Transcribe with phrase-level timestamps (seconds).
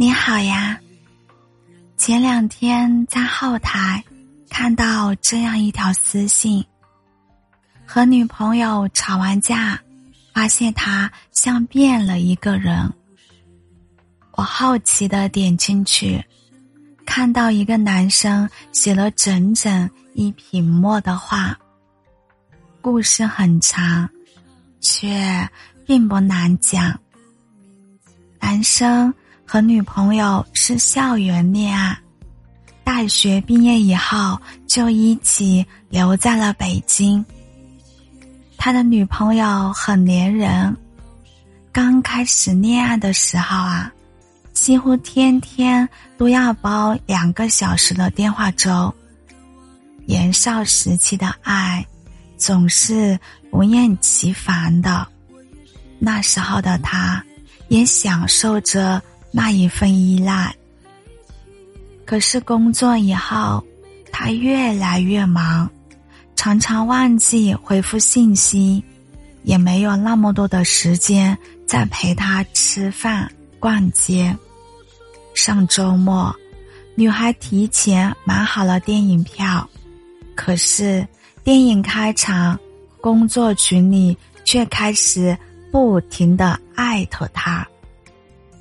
[0.00, 0.78] 你好呀。
[1.96, 4.00] 前两天在后台
[4.48, 6.64] 看到这样一条私信：
[7.84, 9.76] 和女朋友吵完架，
[10.32, 12.88] 发现他像变了一个人。
[14.34, 16.24] 我好奇的点进去，
[17.04, 21.58] 看到一个男生写了整整一屏幕的话。
[22.80, 24.08] 故事很长，
[24.80, 25.50] 却
[25.84, 26.96] 并不难讲。
[28.38, 29.12] 男生。
[29.50, 31.98] 和女朋友是校园恋爱，
[32.84, 37.24] 大学毕业以后就一起留在了北京。
[38.58, 40.76] 他的女朋友很粘人，
[41.72, 43.90] 刚开始恋爱的时候啊，
[44.52, 48.94] 几乎天天都要煲两个小时的电话粥。
[50.04, 51.82] 年少时期的爱，
[52.36, 53.18] 总是
[53.50, 55.08] 不厌其烦的。
[55.98, 57.24] 那时候的他，
[57.68, 59.02] 也享受着。
[59.30, 60.54] 那一份依赖。
[62.04, 63.62] 可是工作以后，
[64.10, 65.70] 他越来越忙，
[66.36, 68.82] 常常忘记回复信息，
[69.42, 74.34] 也没有那么多的时间再陪他吃饭、逛街。
[75.34, 76.34] 上周末，
[76.94, 79.68] 女孩提前买好了电影票，
[80.34, 81.06] 可是
[81.44, 82.58] 电影开场，
[83.00, 85.36] 工作群里却开始
[85.70, 87.66] 不停的艾特他。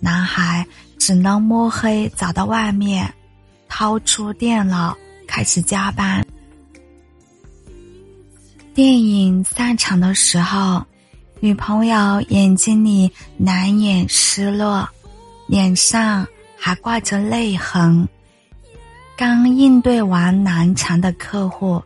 [0.00, 0.66] 男孩
[0.98, 3.12] 只能摸黑找到外面，
[3.68, 4.96] 掏出电脑
[5.26, 6.24] 开始加班。
[8.74, 10.84] 电影散场的时候，
[11.40, 14.88] 女朋友眼睛里难掩失落，
[15.48, 16.26] 脸上
[16.56, 18.08] 还挂着泪痕。
[19.16, 21.82] 刚应对完难缠的客户，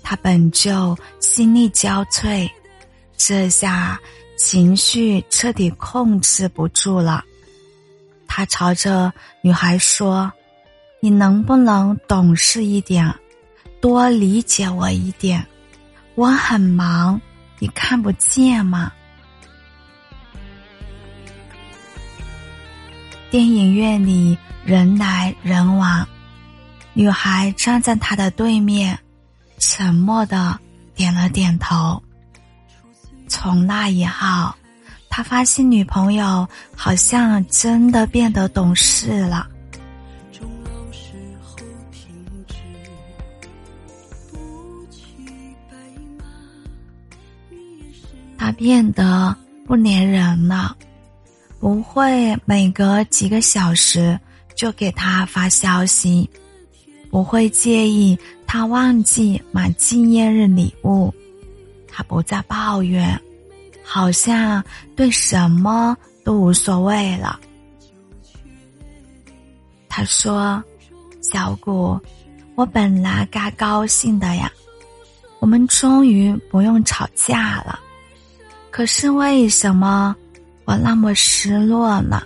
[0.00, 2.48] 他本就心力交瘁，
[3.16, 3.98] 这下
[4.36, 7.24] 情绪彻底控制不住了。
[8.38, 10.32] 他朝着女孩说
[11.02, 13.12] ：“你能不能懂事一点，
[13.80, 15.44] 多理解我一点？
[16.14, 17.20] 我很忙，
[17.58, 18.92] 你看不见吗？”
[23.28, 26.06] 电影院里人来人往，
[26.92, 28.96] 女孩站在他的对面，
[29.58, 30.56] 沉默的
[30.94, 32.00] 点了点头。
[33.26, 34.54] 从那以后。
[35.18, 36.46] 他发现女朋友
[36.76, 39.48] 好像真的变得懂事了。
[48.36, 49.36] 他变得
[49.66, 50.76] 不粘人了，
[51.58, 54.16] 不会每隔几个小时
[54.54, 56.30] 就给他发消息，
[57.10, 61.12] 不会介意他忘记买纪念日礼物，
[61.88, 63.20] 他不再抱怨。
[63.90, 64.62] 好像
[64.94, 67.40] 对什么都无所谓了。
[69.88, 70.62] 他说
[71.22, 71.98] ：“小谷，
[72.54, 74.52] 我本来该高兴的呀，
[75.40, 77.80] 我们终于不用吵架了。
[78.70, 80.14] 可是为什么
[80.66, 82.22] 我那么失落呢？”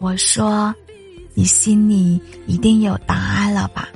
[0.00, 0.74] 我说
[1.34, 3.86] ：“你心里一定有答案了吧？”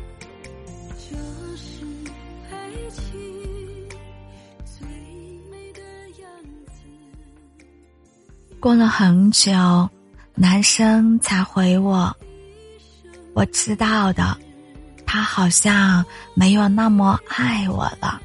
[8.67, 9.89] 过了很久，
[10.35, 12.13] 男生才回我。
[13.33, 14.37] 我知道的，
[15.07, 16.05] 他好像
[16.35, 18.21] 没有那么爱我了。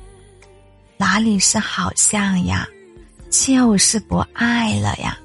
[0.98, 2.68] 哪里是好像呀，
[3.30, 5.16] 就是不爱了呀。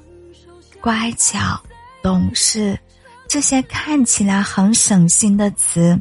[0.79, 1.59] 乖巧、
[2.03, 2.79] 懂事，
[3.27, 5.99] 这些看起来很省心的词，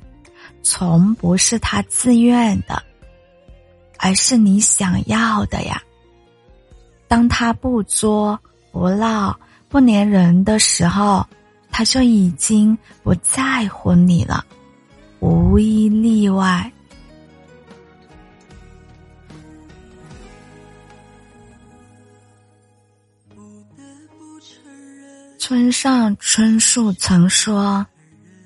[0.62, 2.82] 从不是他自愿的，
[3.96, 5.82] 而是你想要的呀。
[7.08, 8.38] 当他不作。
[8.78, 9.34] 不闹
[9.70, 11.26] 不粘人的时候，
[11.70, 14.44] 他就已经不在乎你了，
[15.18, 16.70] 无一例外。
[25.38, 27.84] 村上春树曾说：“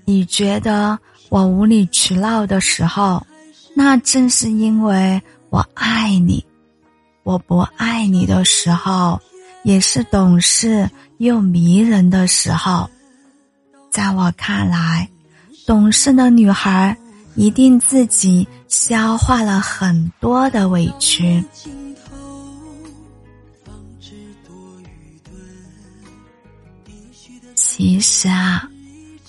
[0.06, 0.96] 你觉得
[1.28, 3.26] 我无理取闹的时候，
[3.74, 6.40] 那正是因为我爱你；
[7.24, 9.20] 我不爱你的时候。”
[9.62, 12.88] 也是懂事又迷人的时候，
[13.90, 15.08] 在我看来，
[15.66, 16.96] 懂事的女孩
[17.34, 21.44] 一定自己消化了很多的委屈。
[27.54, 28.68] 其实啊，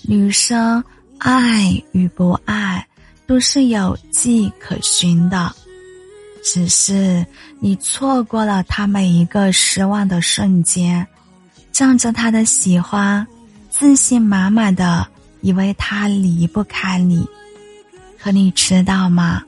[0.03, 0.83] 女生
[1.17, 2.85] 爱与不爱
[3.25, 5.53] 都是有迹可循的。
[6.43, 7.25] 只是
[7.59, 11.05] 你错过了他每一个失望的瞬间，
[11.71, 13.25] 仗着他的喜欢，
[13.69, 15.07] 自信满满的，
[15.41, 17.27] 以为他离不开你。
[18.19, 19.41] 可你知道吗？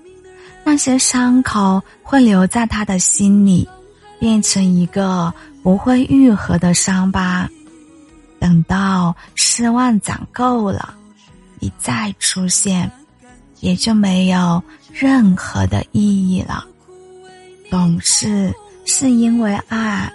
[0.64, 3.68] 那些伤口会留在他的心里，
[4.20, 7.50] 变成一个不会愈合的伤疤。
[8.40, 10.94] 等到失望攒够了，
[11.60, 12.90] 你再出现，
[13.60, 14.62] 也就没有
[14.92, 16.66] 任何的意义了。
[17.74, 18.54] 懂事
[18.86, 20.14] 是因为爱，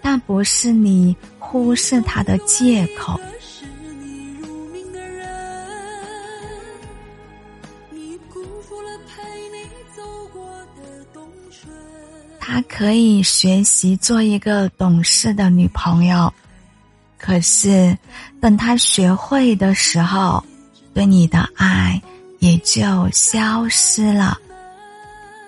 [0.00, 3.20] 但不是你忽视他的借口。
[12.40, 16.32] 他可以学习做一个懂事的女朋友。
[17.18, 17.94] 可是，
[18.40, 20.42] 等他学会的时候，
[20.94, 22.00] 对你的爱
[22.38, 24.38] 也就消失了。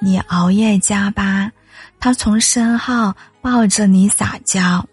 [0.01, 1.53] 你熬夜加班，
[2.01, 4.85] 他从身后抱着你撒娇，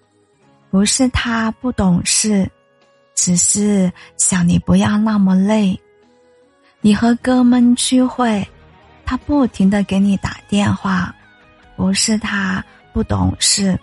[0.70, 2.48] 不是他不懂事，
[3.16, 5.80] 只是想你不要那么累。
[6.82, 8.48] 你和哥们聚会，
[9.06, 11.16] 他不停的给你打电话，
[11.76, 12.64] 不是他
[12.94, 13.80] 不懂事，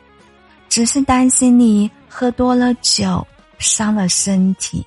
[0.68, 1.90] 只是担心你。
[2.16, 3.26] 喝多了酒，
[3.58, 4.86] 伤了身体。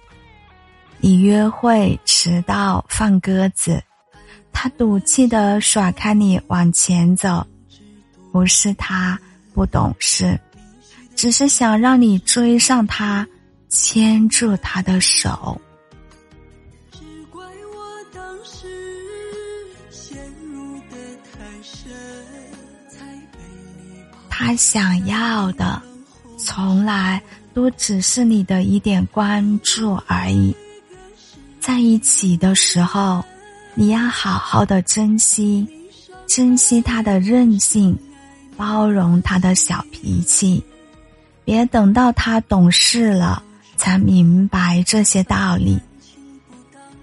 [0.99, 3.83] 你约会迟到放鸽子，
[4.59, 7.45] 他赌气的甩开你往前走，
[8.31, 9.17] 不是他
[9.53, 10.35] 不懂事，
[11.15, 13.25] 只是想让你追上他，
[13.69, 15.61] 牵住他的手。
[24.27, 25.79] 他想要的。
[26.39, 27.21] 从来
[27.53, 30.55] 都只是你的一点关注而已。
[31.59, 33.23] 在一起的时候，
[33.79, 35.67] 你要好好的珍惜，
[36.25, 37.95] 珍惜他的任性，
[38.57, 40.63] 包容他的小脾气，
[41.45, 43.43] 别等到他懂事了
[43.75, 45.79] 才明白这些道理。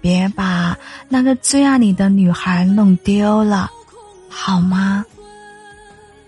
[0.01, 0.77] 别把
[1.07, 3.71] 那个最爱你的女孩弄丢了，
[4.29, 5.05] 好吗？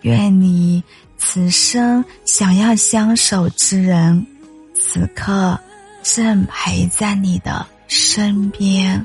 [0.04, 0.82] 愿你。
[1.20, 4.26] 此生想要相守之人，
[4.76, 5.60] 此刻
[6.04, 9.04] 正陪在你的身边。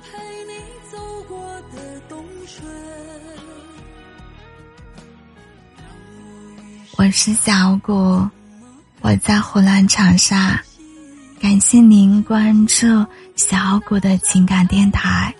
[6.98, 8.28] 我是小谷，
[9.00, 10.60] 我在湖南长沙，
[11.40, 12.86] 感谢您关注
[13.34, 15.34] 小谷的情感电台，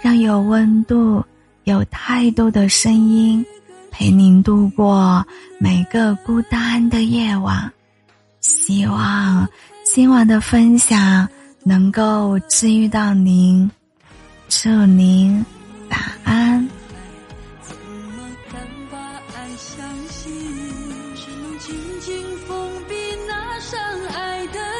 [0.00, 1.24] 让有温度、
[1.64, 3.44] 有态度的声音。
[3.90, 5.24] 陪您度过
[5.58, 7.72] 每个孤单的夜晚，
[8.40, 9.48] 希望
[9.84, 11.28] 今晚的分享
[11.62, 13.70] 能够治愈到您，
[14.48, 15.44] 祝您
[15.90, 16.68] 晚安。
[22.24, 22.94] 紧紧封闭
[23.28, 24.73] 那扇爱的